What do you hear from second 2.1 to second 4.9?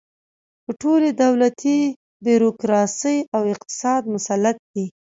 بیروکراسۍ او اقتصاد مسلط دی.